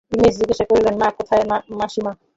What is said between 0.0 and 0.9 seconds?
উমেশ জিজ্ঞাসা করিল,